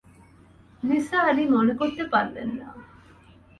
[0.83, 2.67] নিসার আলি মনে করতে পারলেন না।